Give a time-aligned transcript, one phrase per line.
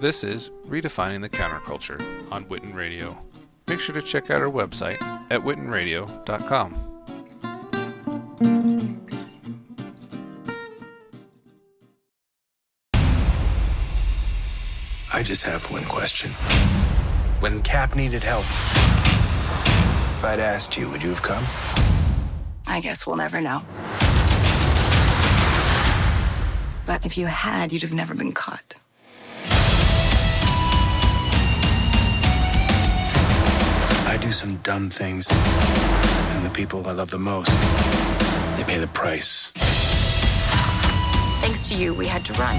[0.00, 2.00] This is Redefining the Counterculture
[2.30, 3.18] on Witten Radio.
[3.66, 6.84] Make sure to check out our website at wittenradio.com.
[15.12, 16.30] I just have one question.
[17.40, 18.44] When Cap needed help,
[20.18, 21.44] if I'd asked you, would you have come?
[22.68, 23.62] I guess we'll never know.
[26.86, 28.78] But if you had, you'd have never been caught.
[34.28, 37.50] Do some dumb things, and the people I love the most,
[38.58, 39.52] they pay the price.
[41.40, 42.56] Thanks to you, we had to run.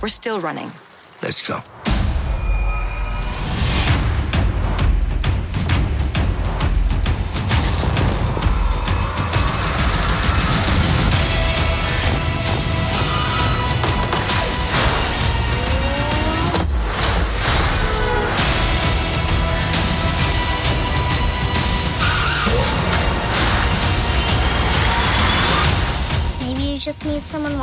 [0.00, 0.72] We're still running.
[1.20, 1.60] Let's go.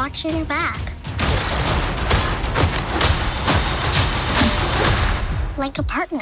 [0.06, 0.80] Watching your back.
[5.58, 6.20] Like a partner.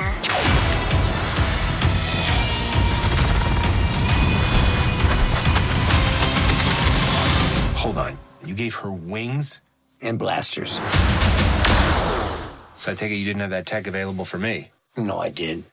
[7.75, 8.17] Hold on.
[8.45, 9.61] You gave her wings
[10.01, 10.79] and blasters.
[12.79, 14.71] So I take it you didn't have that tech available for me.
[14.95, 15.65] No, I did.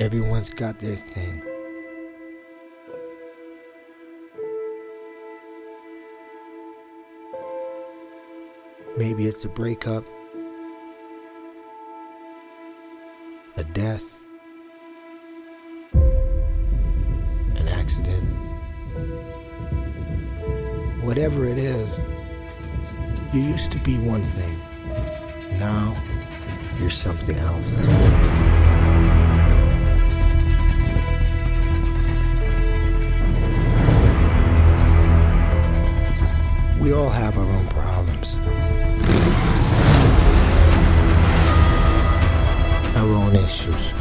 [0.00, 1.42] Everyone's got their thing.
[8.96, 10.04] Maybe it's a breakup,
[13.56, 14.14] a death,
[15.92, 18.24] an accident.
[21.02, 21.98] Whatever it is,
[23.32, 24.60] you used to be one thing.
[25.58, 26.00] Now,
[26.78, 28.47] you're something else.
[36.88, 38.38] We all have our own problems.
[42.96, 43.92] Our own issues.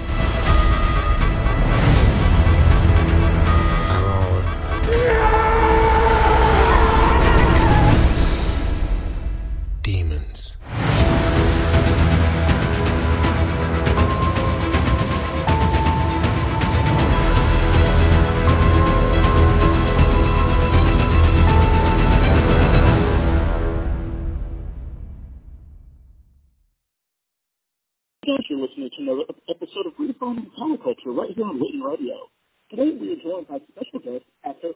[33.38, 34.70] Today we are joined by special guest actor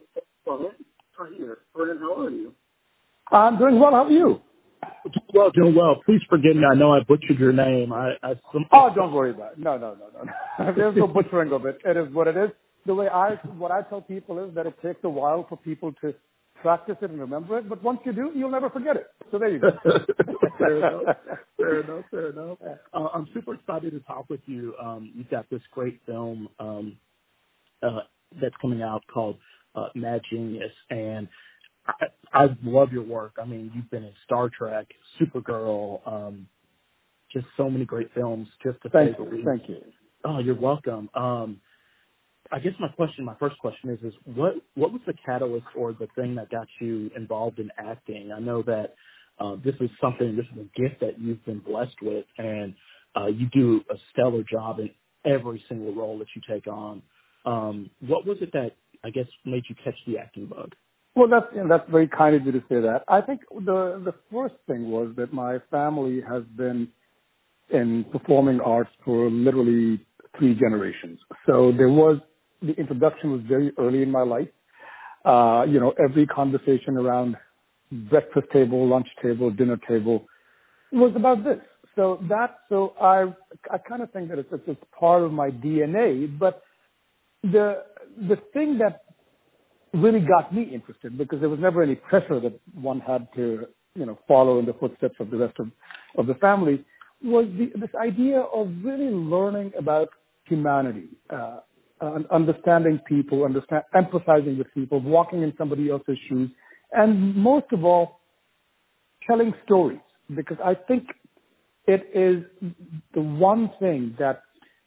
[0.46, 0.70] Farhan
[1.16, 1.58] Tahir.
[1.76, 2.54] Farhan, how are you?
[3.30, 3.92] I'm doing well.
[3.92, 4.40] How are you?
[5.04, 6.00] Doing well, doing well.
[6.04, 6.62] Please forgive me.
[6.70, 7.92] I know I butchered your name.
[7.92, 9.58] I, I some, Oh, don't worry about it.
[9.58, 10.64] No, no, no, no.
[10.64, 10.72] no.
[10.76, 11.78] There's no butchering of it.
[11.84, 12.50] It is what it is.
[12.86, 15.92] The way I, what I tell people is that it takes a while for people
[16.02, 16.14] to
[16.60, 19.06] practice it and remember it, but once you do, you'll never forget it.
[19.30, 19.70] So there you go.
[20.58, 21.16] fair enough.
[21.56, 22.04] Fair enough.
[22.10, 22.58] Fair enough.
[22.92, 24.74] Uh, I'm super excited to talk with you.
[24.80, 26.96] Um, you've got this great film um,
[27.82, 28.00] uh,
[28.40, 29.36] that's coming out called
[29.74, 31.28] uh, Mad Genius, and
[31.86, 33.32] I, I love your work.
[33.40, 34.86] I mean, you've been in Star Trek,
[35.20, 36.46] Supergirl, um,
[37.32, 38.48] just so many great films.
[38.62, 39.24] Just to Thank you.
[39.24, 39.46] least.
[39.46, 39.78] Thank you.
[40.24, 41.08] Oh, you're welcome.
[41.14, 41.60] Um,
[42.52, 45.92] I guess my question, my first question is, is what what was the catalyst or
[45.92, 48.30] the thing that got you involved in acting?
[48.34, 48.94] I know that
[49.40, 52.74] uh, this is something, this is a gift that you've been blessed with, and
[53.16, 54.90] uh, you do a stellar job in
[55.24, 57.02] every single role that you take on.
[57.44, 58.72] Um, what was it that
[59.04, 60.72] I guess made you catch the acting bug?
[61.14, 63.02] Well, that's that's very kind of you to say that.
[63.08, 66.88] I think the the first thing was that my family has been
[67.70, 70.00] in performing arts for literally
[70.38, 71.18] three generations.
[71.46, 72.18] So there was
[72.62, 74.48] the introduction was very early in my life.
[75.24, 77.36] Uh, you know, every conversation around
[78.08, 80.26] breakfast table, lunch table, dinner table
[80.92, 81.58] was about this.
[81.94, 83.26] So that, so I,
[83.70, 86.62] I kind of think that it's, it's part of my DNA, but
[87.42, 87.84] the,
[88.28, 89.02] the thing that
[89.94, 94.06] really got me interested because there was never any pressure that one had to, you
[94.06, 95.68] know, follow in the footsteps of the rest of,
[96.16, 96.84] of the family
[97.22, 100.08] was the, this idea of really learning about
[100.44, 101.60] humanity, uh,
[102.32, 106.50] understanding people, understand, empathizing with people, walking in somebody else's shoes,
[106.92, 108.20] and most of all,
[109.26, 110.00] telling stories.
[110.34, 111.04] Because I think
[111.86, 112.44] it is
[113.14, 114.42] the one thing that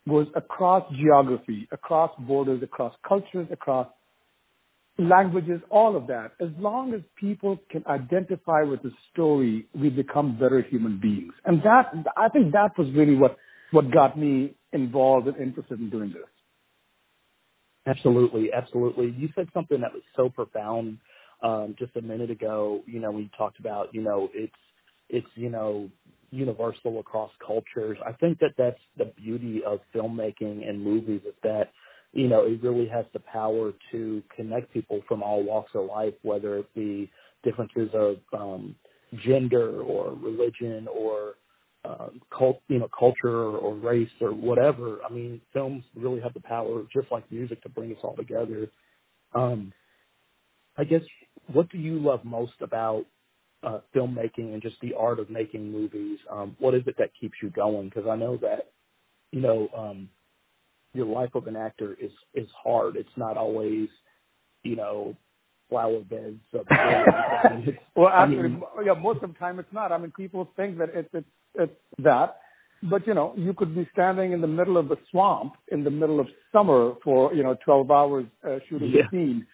[0.07, 3.87] goes across geography, across borders, across cultures, across
[4.97, 6.31] languages, all of that.
[6.41, 11.33] As long as people can identify with the story, we become better human beings.
[11.43, 13.37] And that, I think that was really what,
[13.71, 16.23] what got me involved and interested in doing this.
[17.87, 19.13] Absolutely, absolutely.
[19.17, 20.97] You said something that was so profound
[21.43, 22.81] um, just a minute ago.
[22.87, 24.53] You know, you talked about, you know, it's
[25.09, 25.89] it's you know
[26.31, 27.97] universal across cultures.
[28.05, 31.71] I think that that's the beauty of filmmaking and movies is that
[32.13, 36.13] you know it really has the power to connect people from all walks of life,
[36.23, 37.11] whether it be
[37.43, 38.75] differences of um,
[39.25, 41.35] gender or religion or
[41.85, 44.99] uh, cult, you know, culture or race or whatever.
[45.07, 48.67] I mean, films really have the power, just like music, to bring us all together.
[49.33, 49.71] Um,
[50.77, 51.01] I guess,
[51.51, 53.05] what do you love most about
[53.65, 56.19] uh, filmmaking and just the art of making movies?
[56.31, 57.89] Um, what is it that keeps you going?
[57.89, 58.71] Because I know that,
[59.31, 60.09] you know, um,
[60.93, 62.95] your life of an actor is is hard.
[62.95, 63.89] It's not always,
[64.63, 65.15] you know,
[65.69, 66.39] flower beds.
[66.53, 66.65] Of
[67.95, 69.91] well, actually, I mean, yeah, most of the time it's not.
[69.91, 72.37] I mean, people think that it's it's it's that,
[72.89, 75.91] but you know, you could be standing in the middle of the swamp in the
[75.91, 79.03] middle of summer for you know 12 hours uh, shooting yeah.
[79.07, 79.45] a scene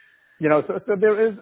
[0.41, 1.35] you know, so, so there is,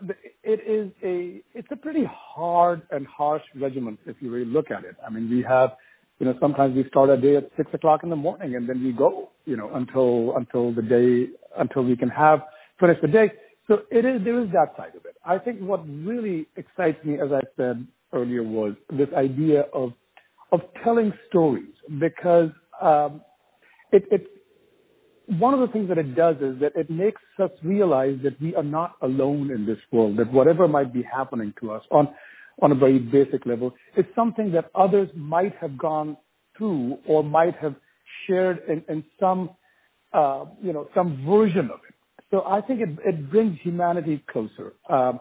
[0.44, 4.84] it is a, it's a pretty hard and harsh regimen if you really look at
[4.84, 4.98] it.
[5.08, 5.70] I mean, we have,
[6.20, 8.84] you know, sometimes we start a day at six o'clock in the morning and then
[8.84, 12.40] we go, you know, until, until the day, until we can have,
[12.78, 13.32] finish the day.
[13.70, 15.16] So it is, there is that side of it.
[15.24, 19.94] I think what really excites me, as I said earlier, was this idea of,
[20.52, 22.50] of telling stories because,
[22.82, 23.22] um,
[23.94, 24.28] it, it,
[25.38, 28.56] one of the things that it does is that it makes us realize that we
[28.56, 32.08] are not alone in this world, that whatever might be happening to us on,
[32.62, 36.18] on a very basic level is something that others might have gone
[36.58, 37.76] through or might have
[38.26, 39.52] shared in, in some,
[40.14, 41.96] uh, you know, some version of it.
[42.32, 44.74] So I think it, it brings humanity closer.
[44.90, 45.20] Um,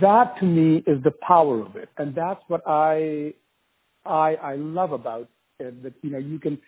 [0.00, 1.88] that to me is the power of it.
[1.96, 3.34] And that's what I,
[4.04, 5.28] I, I love about
[5.60, 6.58] it, that, you know, you can,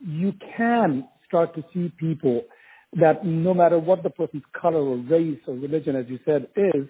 [0.00, 2.42] you can start to see people
[3.00, 6.86] that no matter what the person's color or race or religion, as you said, is,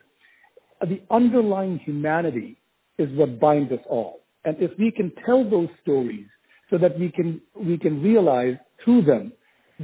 [0.81, 2.59] the underlying humanity
[2.99, 4.25] is what binds us all.
[4.45, 6.27] And if we can tell those stories
[6.71, 9.33] so that we can, we can realize through them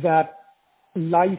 [0.03, 0.35] that
[0.97, 1.39] life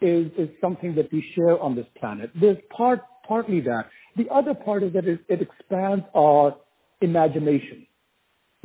[0.00, 2.30] is, is something that we share on this planet.
[2.40, 3.84] There's part, partly that.
[4.16, 6.56] The other part is that it, it expands our
[7.02, 7.87] imagination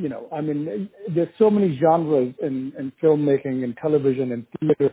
[0.04, 4.92] you know, I mean, there's so many genres in, in filmmaking and television and theater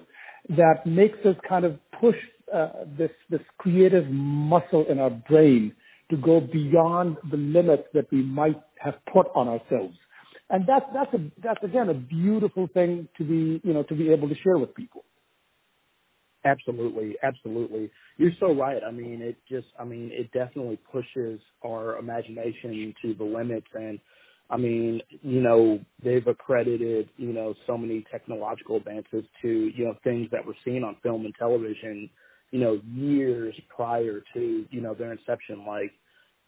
[0.52, 2.16] that makes us kind of push
[2.54, 5.74] uh, this this creative muscle in our brain
[6.12, 9.98] to go beyond the limits that we might have put on ourselves.
[10.50, 14.14] And that's that's a that's again a beautiful thing to be you know to be
[14.14, 15.04] able to share with people.
[16.46, 17.92] Absolutely, absolutely.
[18.18, 18.82] You're so right.
[18.88, 24.00] I mean, it just I mean, it definitely pushes our imagination to the limits and
[24.52, 29.96] I mean, you know, they've accredited, you know, so many technological advances to, you know,
[30.04, 32.10] things that were seen on film and television,
[32.52, 35.94] you know, years prior to, you know, their inception, like,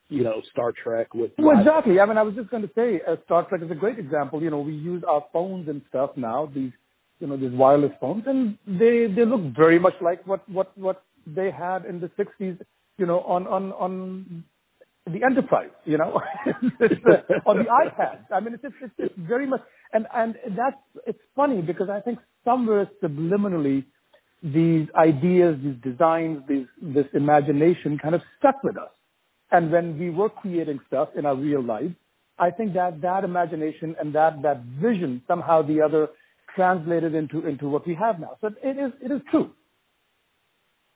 [0.09, 1.31] you know, Star Trek with.
[1.37, 2.01] Well, exactly.
[2.01, 4.43] I mean, I was just going to say, uh, Star Trek is a great example.
[4.43, 6.73] You know, we use our phones and stuff now, these,
[7.19, 11.03] you know, these wireless phones, and they they look very much like what what what
[11.25, 12.59] they had in the '60s,
[12.97, 14.43] you know, on on on
[15.05, 16.21] the enterprise, you know,
[17.45, 18.19] on the iPad.
[18.33, 22.19] I mean, it's, it's, it's very much, and, and that's, it's funny because I think
[22.45, 23.85] somewhere subliminally,
[24.41, 28.91] these ideas, these designs, these, this imagination kind of stuck with us.
[29.51, 31.91] And when we were creating stuff in our real life,
[32.39, 36.07] I think that that imagination and that, that vision somehow the other
[36.55, 38.37] translated into, into what we have now.
[38.41, 39.51] So it is, it is true.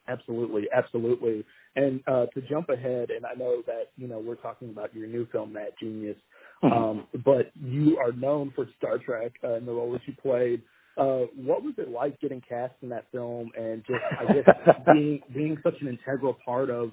[0.08, 1.46] Absolutely, absolutely.
[1.76, 5.08] And uh, to jump ahead, and I know that you know we're talking about your
[5.08, 6.18] new film, Mad Genius,
[6.64, 6.74] mm-hmm.
[6.74, 10.62] um, but you are known for Star Trek uh, and the role that you played.
[10.98, 15.20] Uh, what was it like getting cast in that film, and just I guess being
[15.34, 16.92] being such an integral part of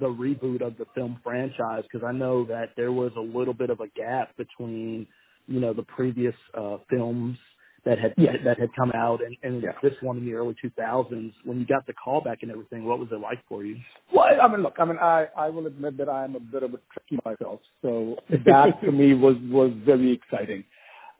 [0.00, 1.84] the reboot of the film franchise?
[1.90, 5.06] Because I know that there was a little bit of a gap between
[5.46, 7.38] you know the previous uh, films
[7.88, 8.36] that had yes.
[8.44, 9.70] that had come out and, and yeah.
[9.82, 13.08] this one in the early 2000s when you got the callback and everything what was
[13.10, 13.76] it like for you
[14.14, 16.62] well i mean look i mean i i will admit that i am a bit
[16.62, 20.64] of a Trekkie myself so that to me was was very exciting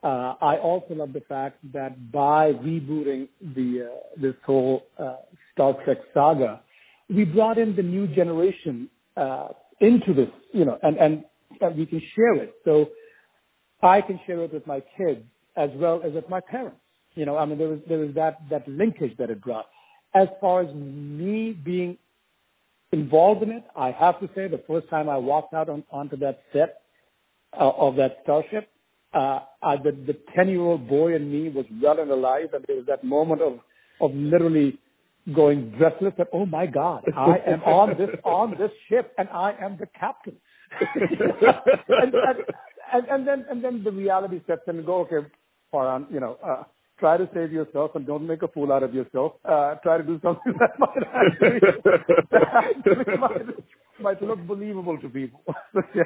[0.01, 5.17] Uh, I also love the fact that by rebooting the uh, this whole uh,
[5.51, 6.61] Star Trek saga,
[7.17, 8.75] we brought in the new generation
[9.23, 9.49] uh,
[9.81, 11.13] into this, you know, and, and
[11.59, 12.51] and we can share it.
[12.63, 12.73] So
[13.81, 15.25] I can share it with my kids
[15.59, 16.79] as well as with my parents.
[17.15, 19.65] You know, I mean, there was there was that that linkage that it brought.
[20.15, 21.97] As far as me being
[22.91, 26.17] involved in it, I have to say the first time I walked out on, onto
[26.17, 26.81] that set
[27.53, 28.69] uh, of that starship,
[29.13, 32.63] uh, I, the the ten year old boy in me was well and alive, and
[32.67, 33.59] there was that moment of
[34.01, 34.79] of literally
[35.35, 39.53] going breathless that oh my god, I am on this on this ship and I
[39.61, 40.37] am the captain.
[41.89, 42.37] and, and,
[42.93, 45.27] and, and then and then the reality sets in and go okay,
[45.73, 46.37] Farhan, you know.
[46.45, 46.63] Uh,
[46.99, 49.33] try to save yourself and don't make a fool out of yourself.
[49.45, 51.59] Uh, try to do something that might actually,
[52.31, 53.45] that actually might,
[54.01, 55.41] might look believable to people.
[55.95, 56.03] yeah.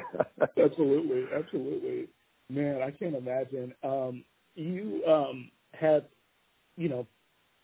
[0.62, 2.08] Absolutely, absolutely.
[2.50, 3.74] Man, I can't imagine.
[3.82, 6.06] Um, you um, had,
[6.76, 7.06] you know,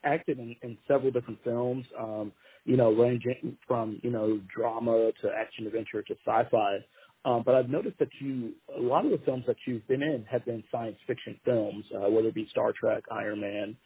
[0.04, 1.85] acted in, in several different films.
[1.99, 2.33] Um,
[2.64, 6.78] you know, ranging from you know drama to action adventure to sci-fi.
[7.24, 10.24] Um, but I've noticed that you, a lot of the films that you've been in
[10.30, 13.76] have been science fiction films, uh, whether it be Star Trek, Iron Man,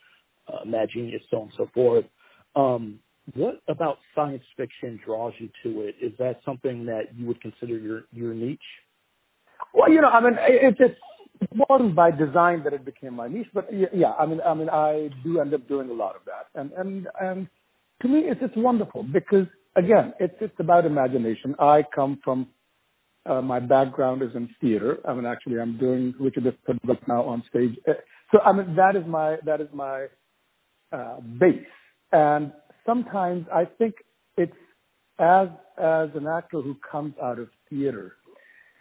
[0.47, 2.05] uh, Mad Genius, so on and so forth.
[2.55, 3.01] Um,
[3.35, 5.97] what about science fiction draws you to it?
[6.01, 8.61] Is that something that you would consider your your niche?
[9.73, 10.97] Well, you know, I mean, it, it,
[11.69, 15.09] wasn't by design that it became my niche, but yeah, I mean, I mean, I
[15.25, 17.49] do end up doing a lot of that, and and and
[18.03, 21.55] to me, it's it's wonderful because again, it's it's about imagination.
[21.59, 22.49] I come from
[23.27, 24.99] uh, my background is in theater.
[25.09, 27.77] I mean, actually, I'm doing Richard the Third now on stage.
[27.89, 27.93] Uh,
[28.33, 30.07] so, I mean, that is my that is my
[30.93, 31.67] uh, base.
[32.13, 32.53] And
[32.87, 33.95] sometimes I think
[34.37, 34.53] it's
[35.19, 38.17] as as an actor who comes out of theater,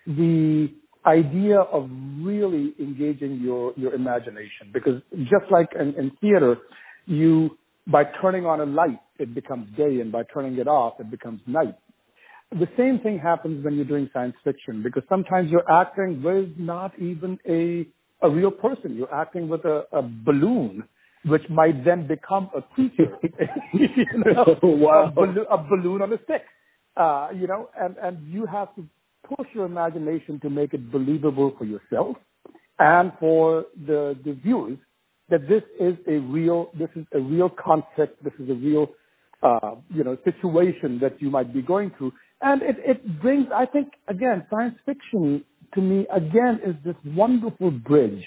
[0.06, 0.68] the
[1.06, 1.90] idea of
[2.22, 6.58] really engaging your your imagination because just like in, in theater,
[7.06, 7.58] you
[7.88, 11.40] by turning on a light it becomes day, and by turning it off it becomes
[11.48, 11.76] night
[12.54, 16.98] the same thing happens when you're doing science fiction because sometimes you're acting with not
[17.00, 17.88] even a
[18.26, 18.96] a real person.
[18.96, 20.84] You're acting with a, a balloon,
[21.26, 23.18] which might then become a creature.
[23.74, 25.08] you know, wow.
[25.08, 26.44] a, balloon, a balloon on a stick.
[26.96, 28.86] Uh, you know, and and you have to
[29.36, 32.18] push your imagination to make it believable for yourself
[32.80, 34.78] and for the the viewers
[35.30, 38.24] that this is a real this is a real concept.
[38.24, 38.88] This is a real
[39.42, 42.12] uh, you know situation that you might be going through
[42.44, 47.72] and it, it brings, I think, again, science fiction to me, again, is this wonderful
[47.72, 48.24] bridge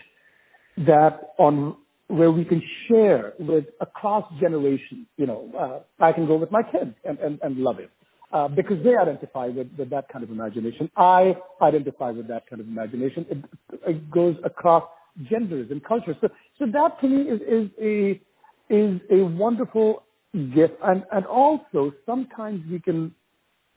[0.79, 1.77] that on
[2.09, 5.07] where we can share with across generations.
[5.17, 7.91] You know, uh, I can go with my kids and, and, and love it.
[8.33, 10.91] Uh, because they identify with, with that kind of imagination.
[10.97, 13.25] I identify with that kind of imagination.
[13.31, 13.39] It,
[13.87, 14.83] it goes across
[15.31, 16.17] genders and cultures.
[16.21, 18.21] So, so that to me is, is a
[18.69, 20.03] is a wonderful
[20.35, 20.75] gift.
[20.83, 23.15] And and also sometimes we can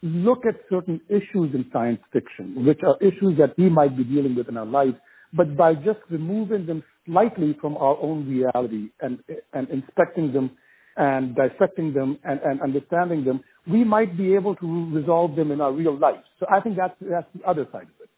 [0.01, 4.35] look at certain issues in science fiction, which are issues that we might be dealing
[4.35, 4.95] with in our lives,
[5.33, 9.19] but by just removing them slightly from our own reality and,
[9.53, 10.51] and inspecting them
[10.95, 15.61] and dissecting them and, and understanding them, we might be able to resolve them in
[15.61, 16.23] our real life.
[16.39, 18.09] So I think that's, that's the other side of it.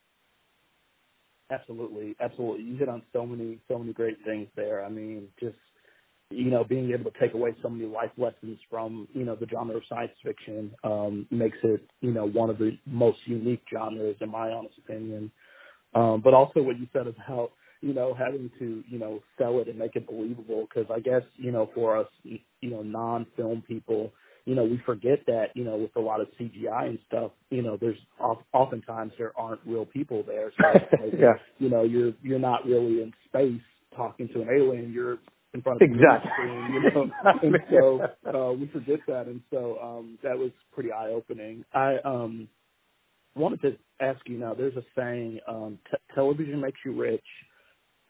[1.52, 2.64] Absolutely, absolutely.
[2.64, 4.86] You hit on so many, so many great things there.
[4.86, 5.58] I mean, just
[6.32, 9.48] you know, being able to take away so many life lessons from, you know, the
[9.48, 14.16] genre of science fiction um, makes it, you know, one of the most unique genres
[14.22, 15.32] in my honest opinion.
[15.94, 19.68] Um, but also what you said about, you know, having to, you know, sell it
[19.68, 24.12] and make it believable because I guess, you know, for us, you know, non-film people,
[24.46, 27.62] you know, we forget that, you know, with a lot of CGI and stuff, you
[27.62, 27.98] know, there's
[28.54, 30.52] oftentimes there aren't real people there.
[30.58, 31.34] So, like, yeah.
[31.60, 33.62] you know, you're, you're not really in space
[33.96, 34.92] talking to an alien.
[34.92, 35.18] You're
[35.54, 36.30] in front of exactly.
[36.30, 37.10] the screen, you know.
[37.44, 41.66] and so uh, we forget that, and so um, that was pretty eye opening.
[41.74, 42.48] I um,
[43.36, 44.54] wanted to ask you now.
[44.54, 47.26] There's a saying: um, t- television makes you rich,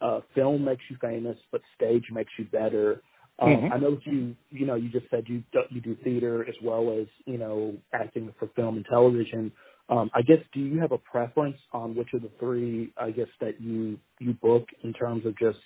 [0.01, 3.01] uh, film makes you famous, but stage makes you better.
[3.39, 3.74] Um, mm-hmm.
[3.74, 6.55] I know that you, you know, you just said you do, you do theater as
[6.63, 9.51] well as you know acting for film and television.
[9.89, 13.27] Um, I guess do you have a preference on which of the three I guess
[13.41, 15.57] that you you book in terms of just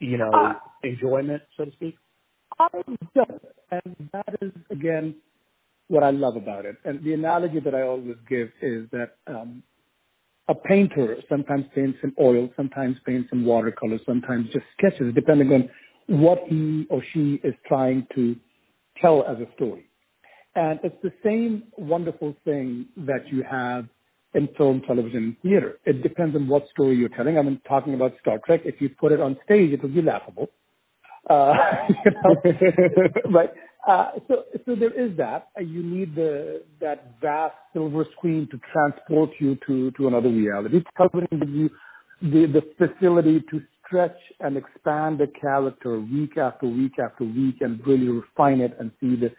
[0.00, 1.96] you know, uh, enjoyment, so to speak?
[2.58, 2.68] I
[3.14, 3.42] don't.
[3.70, 5.14] And that is, again,
[5.88, 6.76] what I love about it.
[6.84, 9.62] And the analogy that I always give is that um,
[10.48, 15.68] a painter sometimes paints in oil, sometimes paints in watercolor, sometimes just sketches, depending on
[16.08, 18.34] what he or she is trying to
[19.00, 19.86] tell as a story.
[20.56, 23.86] And it's the same wonderful thing that you have
[24.34, 25.78] in film, television, and theater.
[25.84, 27.38] It depends on what story you're telling.
[27.38, 30.02] I mean, talking about Star Trek, if you put it on stage, it will be
[30.02, 30.48] laughable.
[31.28, 31.52] Uh,
[32.04, 32.36] you know,
[33.30, 33.50] right?
[33.86, 35.48] Uh, so, so there is that.
[35.56, 40.82] Uh, you need the that vast silver screen to transport you to to another reality.
[40.96, 41.70] Television gives you
[42.22, 47.80] the the facility to stretch and expand the character week after week after week and
[47.86, 49.30] really refine it and see the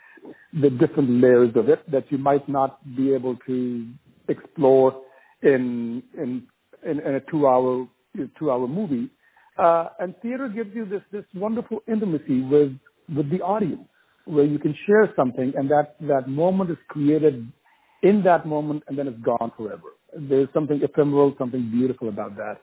[0.60, 3.88] the different layers of it that you might not be able to
[4.32, 5.02] explore
[5.44, 6.48] in in
[6.86, 7.88] in, in a two hour
[8.40, 9.10] two hour movie.
[9.58, 12.72] Uh, and theater gives you this this wonderful intimacy with
[13.16, 13.88] with the audience,
[14.26, 17.52] where you can share something, and that that moment is created
[18.04, 19.90] in that moment, and then it's gone forever.
[20.18, 22.58] There's something ephemeral, something beautiful about that.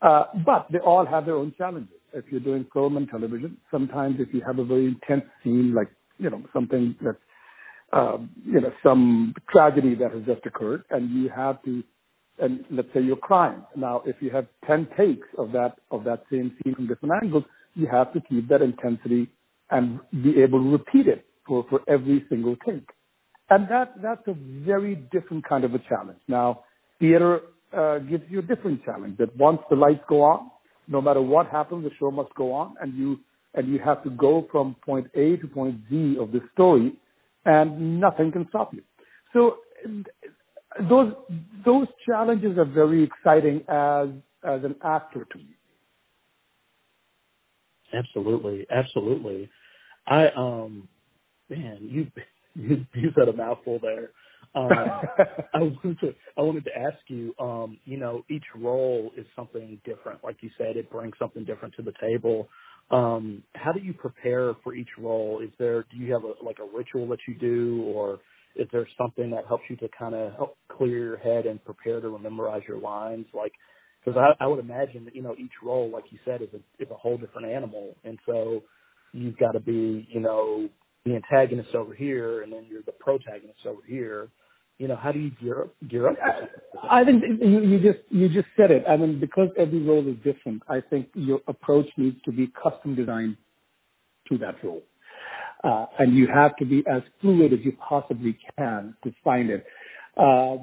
[0.00, 1.94] Uh, but they all have their own challenges.
[2.12, 5.88] If you're doing film and television, sometimes if you have a very intense scene, like
[6.18, 7.18] you know something that's
[7.92, 11.82] um, you know some tragedy that has just occurred, and you have to,
[12.38, 13.62] and let's say you're crying.
[13.76, 17.44] Now, if you have ten takes of that of that same scene from different angles,
[17.74, 19.30] you have to keep that intensity
[19.70, 22.88] and be able to repeat it for for every single take,
[23.50, 26.20] and that that's a very different kind of a challenge.
[26.28, 26.64] Now,
[27.00, 27.40] theater
[27.76, 30.50] uh, gives you a different challenge that once the lights go on,
[30.88, 33.18] no matter what happens, the show must go on, and you
[33.54, 36.92] and you have to go from point A to point Z of the story,
[37.44, 38.82] and nothing can stop you.
[39.32, 39.58] So
[40.88, 41.12] those
[41.64, 44.08] those challenges are very exciting as
[44.44, 45.56] as an actor to me.
[47.94, 49.50] Absolutely, absolutely.
[50.06, 50.88] I um,
[51.50, 52.06] man, you
[52.54, 54.10] you, you said a mouthful there.
[54.54, 54.70] Um,
[55.54, 59.80] I wanted to I wanted to ask you, um, you know, each role is something
[59.84, 60.24] different.
[60.24, 62.48] Like you said, it brings something different to the table.
[62.92, 65.40] Um, how do you prepare for each role?
[65.44, 68.20] Is there do you have a like a ritual that you do, or
[68.56, 72.00] is there something that helps you to kind of help clear your head and prepare
[72.00, 73.26] to memorize your lines?
[73.34, 73.52] Like,
[74.04, 76.82] because I, I would imagine that you know each role, like you said, is a
[76.82, 78.62] is a whole different animal, and so
[79.14, 80.70] you've got to be you know
[81.06, 84.28] the antagonist over here, and then you're the protagonist over here.
[84.78, 85.74] You know, how do you gear up?
[85.88, 86.16] Gear up?
[86.90, 88.84] I think you, you just you just said it.
[88.88, 92.94] I mean, because every role is different, I think your approach needs to be custom
[92.94, 93.36] designed
[94.28, 94.82] to that role,
[95.64, 99.66] uh, and you have to be as fluid as you possibly can to find it.
[100.16, 100.58] Uh,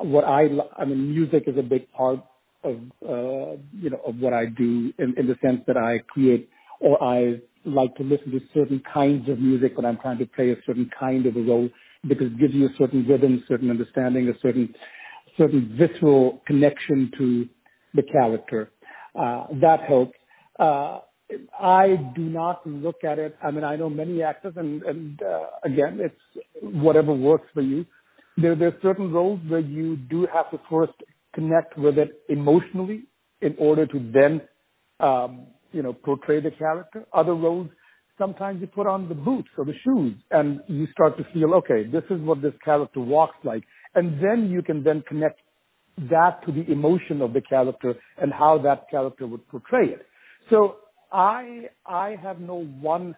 [0.00, 2.20] what I I mean, music is a big part
[2.64, 2.76] of
[3.08, 6.48] uh, you know of what I do in, in the sense that I create
[6.80, 10.50] or I like to listen to certain kinds of music when I'm trying to play
[10.50, 11.68] a certain kind of a role
[12.06, 14.74] because it gives you a certain rhythm, certain understanding, a certain
[15.36, 17.48] certain visceral connection to
[17.94, 18.70] the character.
[19.18, 20.16] Uh, that helps.
[20.58, 21.00] Uh,
[21.58, 23.36] I do not look at it.
[23.42, 27.86] I mean, I know many actors, and, and uh, again, it's whatever works for you.
[28.36, 30.92] There, there are certain roles where you do have to first
[31.34, 33.04] connect with it emotionally
[33.40, 34.42] in order to then,
[35.00, 37.06] um, you know, portray the character.
[37.12, 37.68] Other roles
[38.22, 41.84] sometimes you put on the boots or the shoes and you start to feel, okay,
[41.90, 43.64] this is what this character walks like.
[43.96, 45.40] And then you can then connect
[45.98, 50.06] that to the emotion of the character and how that character would portray it.
[50.50, 50.76] So
[51.12, 53.16] I, I have no one,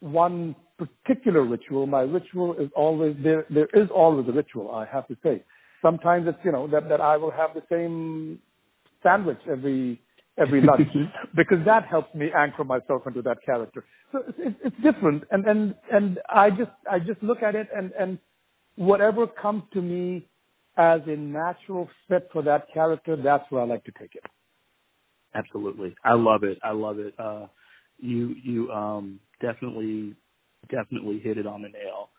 [0.00, 1.86] one particular ritual.
[1.86, 5.44] My ritual is always, there, there is always a ritual, I have to say.
[5.80, 8.40] Sometimes it's, you know, that, that I will have the same
[9.02, 10.00] sandwich every,
[10.38, 10.88] every lunch
[11.36, 13.84] because that helps me anchor myself into that character.
[14.12, 17.92] So it's, it's different, and and and I just I just look at it and
[17.92, 18.18] and
[18.76, 20.26] whatever comes to me
[20.76, 24.24] as a natural fit for that character, that's where I like to take it.
[25.34, 26.58] Absolutely, I love it.
[26.64, 27.14] I love it.
[27.18, 27.46] Uh,
[27.98, 30.14] you you um, definitely
[30.70, 32.10] definitely hit it on the nail.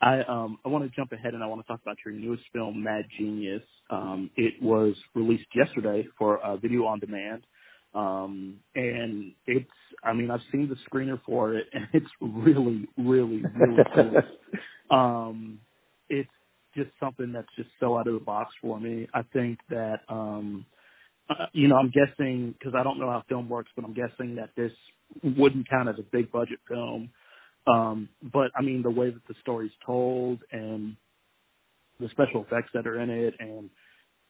[0.00, 2.44] I um I want to jump ahead and I want to talk about your newest
[2.52, 3.62] film, Mad Genius.
[3.90, 7.44] Um, it was released yesterday for uh, video on demand.
[7.94, 9.70] Um, and it's,
[10.04, 14.12] I mean, I've seen the screener for it and it's really, really, really cool.
[14.90, 15.60] Um,
[16.08, 16.28] it's
[16.76, 19.06] just something that's just so out of the box for me.
[19.14, 20.66] I think that, um,
[21.28, 24.34] uh, you know, I'm guessing, cause I don't know how film works, but I'm guessing
[24.34, 24.72] that this
[25.22, 27.10] wouldn't count as a big budget film.
[27.66, 30.96] Um, but I mean, the way that the story's told and
[32.00, 33.70] the special effects that are in it and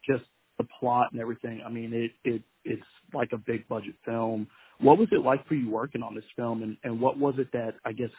[0.09, 0.25] just
[0.61, 1.63] the plot and everything.
[1.65, 2.83] I mean, it it it's
[3.15, 4.47] like a big budget film.
[4.81, 7.51] What was it like for you working on this film, and and what was it
[7.53, 8.11] that I guess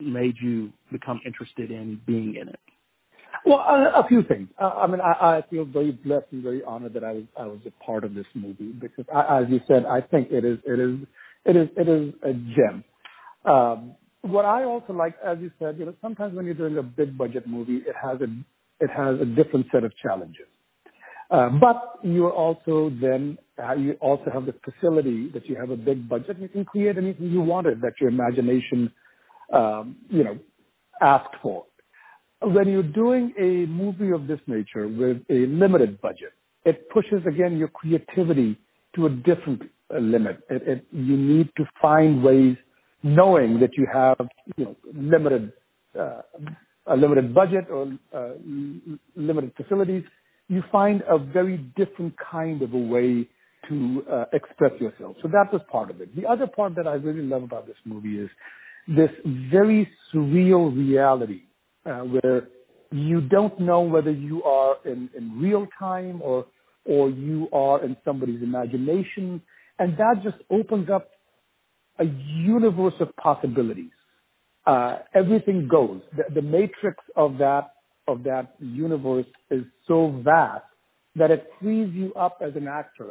[0.00, 2.60] made you become interested in being in it?
[3.44, 4.48] Well, a, a few things.
[4.60, 7.46] Uh, I mean, I, I feel very blessed and very honored that I was I
[7.46, 10.58] was a part of this movie because, I, as you said, I think it is
[10.64, 11.06] it is
[11.46, 12.84] it is it is a gem.
[13.44, 16.82] Um, what I also like, as you said, you know, sometimes when you're doing a
[16.82, 18.26] big budget movie, it has a
[18.80, 20.48] it has a different set of challenges
[21.30, 26.08] but you also then uh, you also have the facility that you have a big
[26.08, 26.38] budget.
[26.38, 28.92] You can create anything you wanted that your imagination,
[29.52, 30.38] um, you know,
[31.02, 31.64] asked for.
[32.40, 36.32] When you're doing a movie of this nature with a limited budget,
[36.64, 38.58] it pushes again your creativity
[38.94, 39.62] to a different
[39.92, 40.40] uh, limit.
[40.48, 42.56] It, it, you need to find ways,
[43.02, 44.16] knowing that you have
[44.56, 45.52] you know limited
[45.98, 46.22] uh,
[46.86, 47.92] a limited budget or
[49.16, 50.04] limited facilities.
[50.48, 53.28] You find a very different kind of a way
[53.68, 55.16] to uh, express yourself.
[55.22, 56.14] So that was part of it.
[56.16, 58.30] The other part that I really love about this movie is
[58.88, 59.10] this
[59.50, 61.42] very surreal reality
[61.84, 62.48] uh, where
[62.90, 66.46] you don't know whether you are in, in real time or
[66.84, 69.42] or you are in somebody's imagination,
[69.78, 71.10] and that just opens up
[71.98, 73.90] a universe of possibilities.
[74.66, 76.00] Uh, everything goes.
[76.16, 77.72] The, the matrix of that
[78.08, 80.64] of that universe is so vast
[81.14, 83.10] that it frees you up as an actor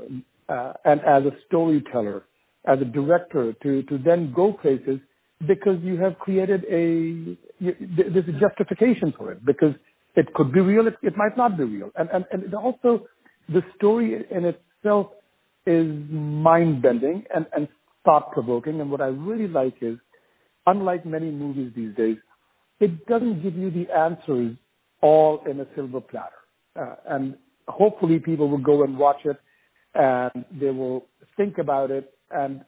[0.50, 2.24] uh, and as a storyteller,
[2.66, 5.00] as a director, to to then go places
[5.48, 9.74] because you have created a there's a justification for it because
[10.16, 13.06] it could be real, it, it might not be real, and and and also
[13.50, 15.08] the story in itself
[15.66, 17.68] is mind bending and and
[18.04, 18.82] thought provoking.
[18.82, 19.98] And what I really like is,
[20.66, 22.18] unlike many movies these days,
[22.80, 24.56] it doesn't give you the answers
[25.02, 26.32] all in a silver platter,
[26.80, 27.36] uh, and
[27.68, 29.38] hopefully people will go and watch it
[29.94, 31.06] and they will
[31.36, 32.14] think about it.
[32.32, 32.62] And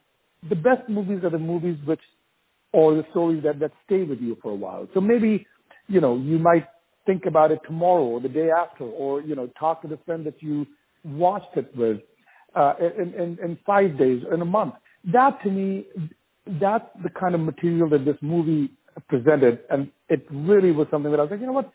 [0.50, 2.00] the best movies are the movies which
[2.72, 4.88] or the stories that, that stay with you for a while.
[4.94, 5.46] So maybe,
[5.88, 6.68] you know, you might
[7.06, 10.26] think about it tomorrow or the day after, or, you know, talk to the friend
[10.26, 10.68] that you
[11.04, 11.98] watched it with,
[12.56, 14.76] uh, in, in, in five days, in a month.
[15.12, 15.88] That to me,
[16.62, 18.72] that's the kind of material that this movie
[19.08, 19.60] presented.
[19.70, 21.72] And it really was something that I was like, you know what?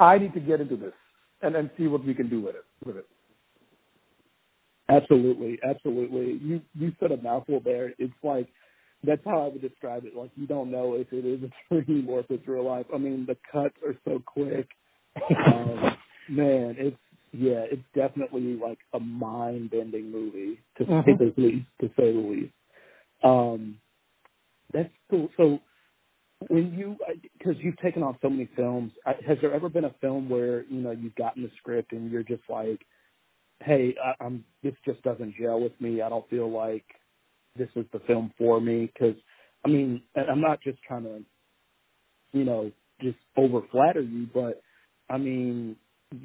[0.00, 0.94] I need to get into this
[1.42, 3.06] and, and see what we can do with it, with it.
[4.88, 6.40] Absolutely, absolutely.
[6.42, 7.94] You you said a mouthful there.
[7.98, 8.48] It's like
[9.04, 10.16] that's how I would describe it.
[10.16, 12.86] Like you don't know if it is a dream or if it's real life.
[12.92, 14.68] I mean, the cuts are so quick.
[15.46, 15.96] Um,
[16.28, 16.96] man, it's
[17.32, 21.08] yeah, it's definitely like a mind bending movie to mm-hmm.
[21.08, 21.66] say the least.
[21.80, 22.52] To say the least.
[23.22, 23.78] Um,
[24.72, 25.28] that's cool.
[25.36, 25.60] So
[26.48, 28.92] when you uh, because you've taken on so many films,
[29.26, 32.22] has there ever been a film where you know you've gotten the script and you're
[32.22, 32.80] just like,
[33.60, 36.02] hey, I, I'm this just doesn't gel with me.
[36.02, 36.84] I don't feel like
[37.56, 39.16] this is the film for me because
[39.64, 41.22] I mean I'm not just trying to
[42.32, 42.72] you know
[43.02, 44.62] just over flatter you, but
[45.10, 45.76] I mean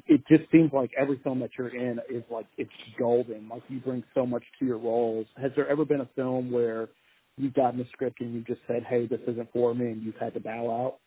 [0.06, 3.48] it just seems like every film that you're in is like it's golden.
[3.48, 5.26] Like you bring so much to your roles.
[5.40, 6.88] Has there ever been a film where
[7.36, 10.16] you've gotten the script and you've just said, "Hey, this isn't for me," and you've
[10.16, 10.98] had to bow out?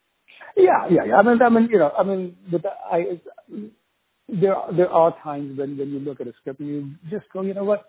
[0.56, 1.16] Yeah, yeah, yeah.
[1.16, 2.62] I mean, I mean, you know, I mean, but
[2.92, 3.20] I
[4.28, 7.42] there there are times when when you look at a script and you just go,
[7.42, 7.86] you know what,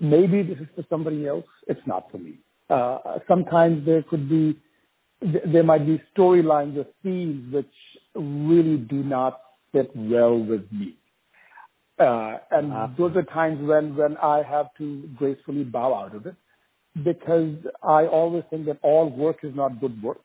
[0.00, 1.46] maybe this is for somebody else.
[1.66, 2.38] It's not for me.
[2.68, 4.58] Uh, sometimes there could be,
[5.22, 7.66] there might be storylines or themes which
[8.14, 9.40] really do not
[9.72, 10.96] fit well with me.
[11.98, 16.26] Uh, and uh, those are times when, when I have to gracefully bow out of
[16.26, 16.34] it
[17.04, 20.22] because I always think that all work is not good work.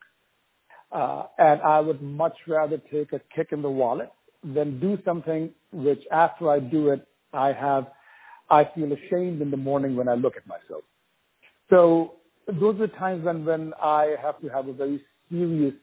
[0.92, 4.12] Uh, and I would much rather take a kick in the wallet
[4.44, 7.88] than do something which after I do it, I have
[8.50, 10.84] I feel ashamed in the morning when I look at myself.
[11.70, 12.16] So
[12.48, 15.74] those are times when, when I have to have a very serious,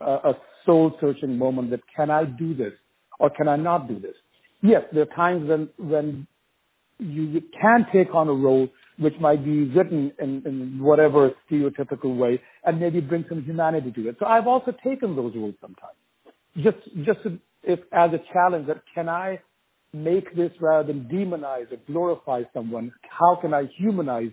[0.00, 0.32] uh, a
[0.66, 2.72] soul searching moment that can I do this
[3.20, 4.14] or can I not do this?
[4.62, 6.26] Yes, there are times when, when
[6.98, 8.68] you can take on a role
[9.00, 14.08] which might be written in, in whatever stereotypical way and maybe bring some humanity to
[14.08, 14.16] it.
[14.20, 15.96] So I've also taken those roles sometimes.
[16.56, 17.20] Just, just
[17.62, 19.40] if, as a challenge that can I
[19.94, 24.32] make this rather than demonize or glorify someone, how can I humanize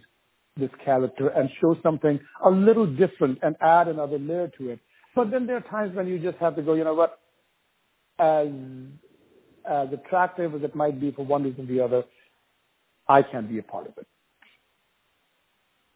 [0.58, 4.80] this character and show something a little different and add another layer to it?
[5.16, 7.20] But then there are times when you just have to go, you know what,
[8.20, 8.48] as
[9.70, 12.04] as attractive as it might be for one reason or the other,
[13.08, 14.08] I can't be a part of it.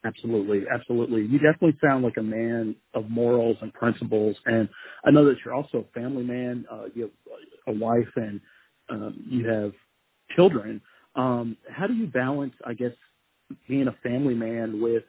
[0.03, 1.21] Absolutely, absolutely.
[1.23, 4.67] You definitely sound like a man of morals and principles, and
[5.05, 6.65] I know that you're also a family man.
[6.71, 7.11] Uh, you have
[7.75, 8.41] a wife and
[8.89, 9.73] um, you have
[10.35, 10.81] children.
[11.15, 12.93] Um, how do you balance, I guess,
[13.67, 15.03] being a family man with,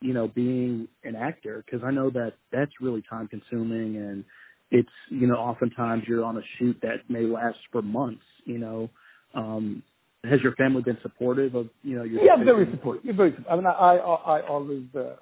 [0.00, 1.64] you know, being an actor?
[1.66, 4.24] Because I know that that's really time consuming, and
[4.70, 8.22] it's, you know, oftentimes you're on a shoot that may last for months.
[8.44, 8.90] You know,
[9.34, 9.82] um,
[10.24, 12.22] has your family been supportive of, you know, your?
[12.22, 12.54] Yeah, decision?
[12.54, 13.16] very supportive.
[13.16, 13.30] Very.
[13.30, 13.46] Supportive.
[13.50, 15.16] I mean, I I, I always uh,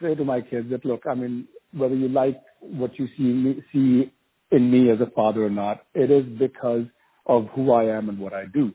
[0.00, 3.64] say to my kids that look, I mean, whether you like what you see me,
[3.72, 4.12] see
[4.50, 6.84] in me as a father or not, it is because
[7.26, 8.72] of who I am and what I do.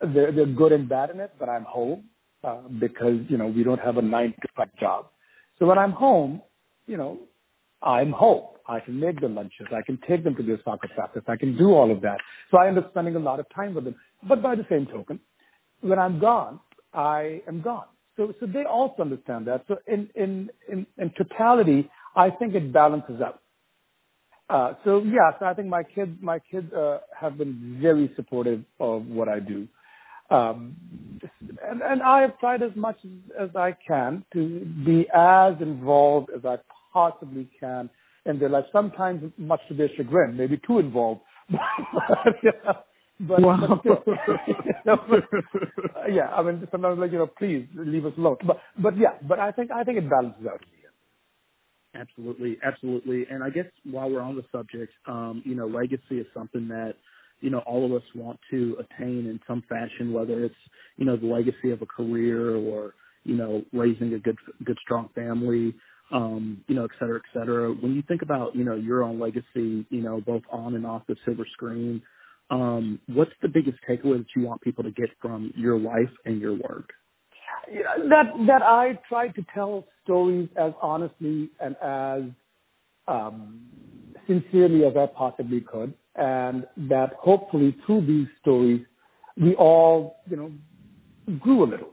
[0.00, 2.04] They're, they're good and bad in it, but I'm home
[2.44, 5.06] uh, because you know we don't have a nine to five job.
[5.58, 6.42] So when I'm home,
[6.86, 7.18] you know,
[7.82, 8.55] I'm home.
[8.68, 9.66] I can make the lunches.
[9.72, 11.22] I can take them to their soccer practice.
[11.28, 12.18] I can do all of that.
[12.50, 13.94] So I end up spending a lot of time with them.
[14.28, 15.20] But by the same token,
[15.80, 16.60] when I'm gone,
[16.92, 17.86] I am gone.
[18.16, 19.64] So, so they also understand that.
[19.68, 23.40] So in, in, in, in totality, I think it balances out.
[24.48, 29.06] Uh, so yes, I think my kids, my kids, uh, have been very supportive of
[29.06, 29.68] what I do.
[30.30, 30.76] Um,
[31.68, 32.96] and, and I have tried as much
[33.38, 36.56] as I can to be as involved as I
[36.92, 37.90] possibly can
[38.28, 38.64] in their life.
[38.72, 41.20] Sometimes much to their chagrin, maybe too involved.
[41.50, 42.50] yeah.
[43.18, 43.80] But, wow.
[43.82, 45.20] but, you know, but,
[45.96, 48.36] uh, yeah, I mean, sometimes like you know, please leave us alone.
[48.46, 50.60] But but yeah, but I think I think it balances out.
[52.00, 53.26] Absolutely, absolutely.
[53.30, 56.94] And I guess while we're on the subject, um, you know, legacy is something that
[57.40, 60.54] you know all of us want to attain in some fashion, whether it's
[60.96, 65.08] you know the legacy of a career or you know raising a good good strong
[65.14, 65.74] family,
[66.12, 67.72] um, you know, et cetera, et cetera.
[67.72, 71.02] When you think about you know your own legacy, you know, both on and off
[71.06, 72.02] the silver screen
[72.50, 76.40] um, what's the biggest takeaway that you want people to get from your life and
[76.40, 76.90] your work?
[77.68, 82.22] That that I try to tell stories as honestly and as
[83.08, 83.66] um,
[84.26, 88.84] sincerely as I possibly could, and that hopefully through these stories
[89.36, 90.52] we all, you know,
[91.40, 91.90] grew a little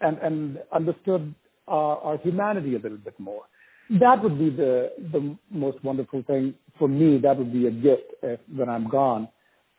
[0.00, 1.34] and and understood
[1.68, 3.42] our, our humanity a little bit more.
[3.90, 7.18] That would be the the most wonderful thing for me.
[7.22, 9.28] That would be a gift if, when I'm gone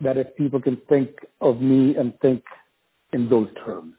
[0.02, 1.10] that if people can think
[1.42, 2.44] of me and think
[3.14, 3.94] in those terms.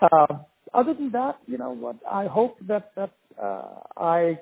[0.00, 0.38] Uh,
[0.74, 1.96] other than that, you know what?
[2.10, 4.38] I hope that that uh, I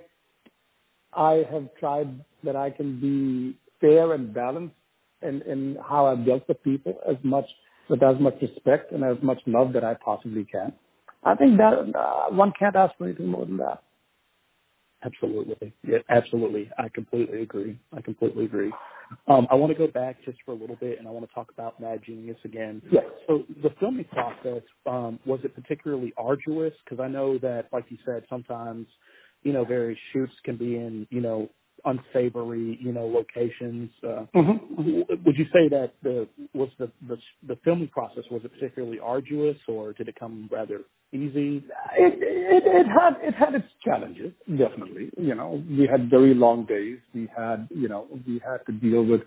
[1.13, 4.77] I have tried that I can be fair and balanced
[5.23, 7.47] in, in how I dealt with people as much
[7.89, 10.73] with as much respect and as much love that I possibly can.
[11.25, 13.83] I think that uh, one can't ask for anything more than that.
[15.05, 15.75] Absolutely.
[15.87, 16.71] Yeah, absolutely.
[16.79, 17.79] I completely agree.
[17.93, 18.73] I completely agree.
[19.29, 21.35] Um, I want to go back just for a little bit, and I want to
[21.35, 22.81] talk about Mad Genius again.
[22.91, 23.05] Yes.
[23.27, 26.73] So the filming process um, was it particularly arduous?
[26.85, 28.87] Because I know that, like you said, sometimes
[29.43, 31.51] you know various shoots can be in you know
[31.85, 33.91] unsavory you know locations.
[34.03, 35.01] Uh, mm-hmm.
[35.25, 37.17] Would you say that the was the, the
[37.47, 40.81] the filming process was it particularly arduous, or did it come rather
[41.13, 41.65] easy?
[41.97, 45.11] It, it it had it had its challenges, definitely.
[45.17, 46.99] You know, we had very long days.
[47.15, 49.23] We had you know we had to deal with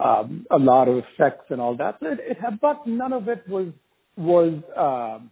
[0.00, 1.96] um, a lot of effects and all that.
[2.00, 3.68] So it, it had, but none of it was
[4.16, 5.30] was um,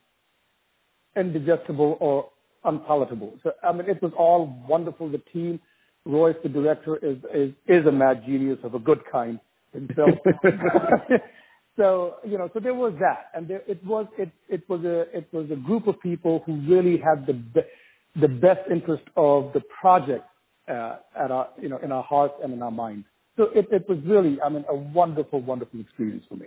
[1.16, 2.30] indigestible or
[2.64, 3.34] unpalatable.
[3.42, 5.10] So I mean, it was all wonderful.
[5.10, 5.60] The team,
[6.04, 9.38] Royce, the director, is is is a mad genius of a good kind
[11.76, 15.00] so you know, so there was that, and there, it was it it was a
[15.16, 17.60] it was a group of people who really had the be,
[18.20, 20.24] the best interest of the project
[20.68, 23.06] uh, at our you know in our hearts and in our minds.
[23.38, 26.46] So it it was really I mean a wonderful wonderful experience for me.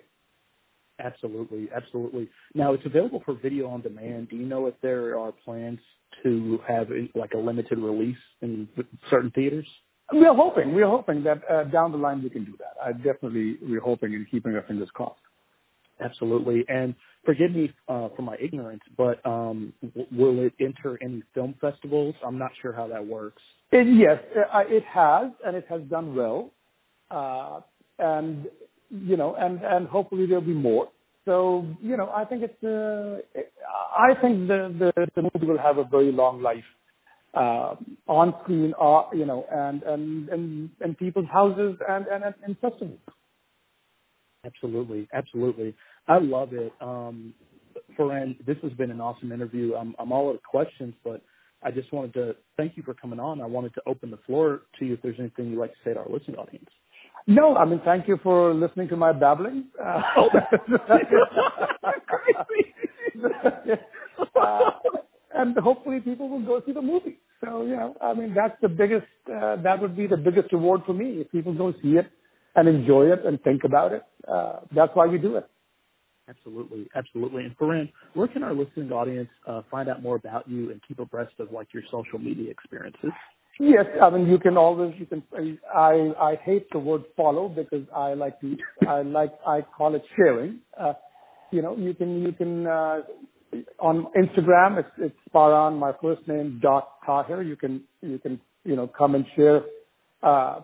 [1.00, 2.30] Absolutely, absolutely.
[2.54, 4.30] Now it's available for video on demand.
[4.30, 5.80] Do you know if there are plans
[6.24, 8.68] to have like a limited release in
[9.10, 9.68] certain theaters?
[10.14, 10.74] We're hoping.
[10.74, 12.76] We're hoping that uh, down the line we can do that.
[12.84, 15.20] I definitely we're hoping and keeping our fingers crossed.
[16.00, 16.64] Absolutely.
[16.68, 21.56] And forgive me uh, for my ignorance, but um, w- will it enter any film
[21.62, 22.16] festivals?
[22.26, 23.42] I'm not sure how that works.
[23.72, 24.20] It, yes,
[24.54, 26.52] uh, it has, and it has done well.
[27.10, 27.62] Uh,
[27.98, 28.48] and
[28.90, 30.90] you know, and and hopefully there'll be more.
[31.26, 32.64] So you know, I think it's.
[32.64, 33.22] Uh,
[33.98, 36.64] I think the, the the movie will have a very long life
[37.34, 37.76] uh,
[38.08, 43.00] on screen, uh, you know, and and and in people's houses and and and festivals.
[44.46, 45.76] Absolutely, absolutely.
[46.08, 46.72] I love it.
[46.80, 47.34] Um,
[47.98, 49.76] Farhan, this has been an awesome interview.
[49.76, 51.22] I'm I'm all out of questions, but
[51.64, 53.42] I just wanted to thank you for coming on.
[53.42, 55.94] I wanted to open the floor to you if there's anything you'd like to say
[55.94, 56.70] to our listening audience.
[57.28, 59.66] No, I mean, thank you for listening to my babbling.
[59.84, 60.02] Uh,
[64.36, 64.60] uh,
[65.34, 67.18] and hopefully people will go see the movie.
[67.44, 70.82] So, you know, I mean, that's the biggest, uh, that would be the biggest reward
[70.86, 71.22] for me.
[71.22, 72.06] If people go see it
[72.56, 75.48] and enjoy it and think about it, uh, that's why we do it.
[76.30, 77.44] Absolutely, absolutely.
[77.46, 81.00] And Farhan, where can our listening audience uh, find out more about you and keep
[81.00, 83.12] abreast of like your social media experiences?
[83.60, 85.24] Yes, I mean you can always you can.
[85.74, 90.04] I I hate the word follow because I like to I like I call it
[90.18, 90.60] sharing.
[90.78, 90.94] Uh,
[91.52, 93.02] you know you can you can uh,
[93.80, 97.42] on Instagram it's it's Farhan my first name dot Tahir.
[97.44, 99.62] You can you can you know come and share
[100.22, 100.60] uh,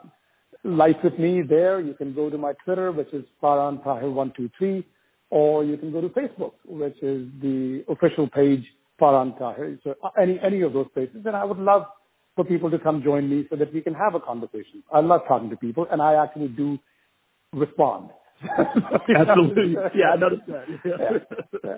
[0.65, 1.80] life with me there.
[1.80, 4.84] You can go to my Twitter, which is Farhan Tahir123,
[5.30, 8.65] or you can go to Facebook, which is the official page
[8.99, 9.80] Farhan Tahir.
[9.86, 11.84] So uh, any any of those places, and I would love
[12.36, 14.84] for people to come join me so that we can have a conversation.
[14.91, 16.78] I love talking to people, and I actually do
[17.54, 18.10] respond.
[19.15, 19.76] Absolutely.
[19.96, 20.65] Yeah, I noticed that.
[20.86, 21.17] Yeah.
[21.63, 21.78] Yeah.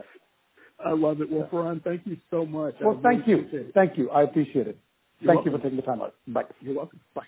[0.86, 1.30] I love it.
[1.30, 2.76] Well, Farhan, thank you so much.
[2.82, 3.72] I Well, thank really you.
[3.74, 4.10] Thank you.
[4.10, 4.78] I appreciate it.
[5.20, 6.16] You're Thank you for taking the time out.
[6.28, 6.44] Bye.
[6.62, 7.00] You're welcome.
[7.14, 7.24] Bye.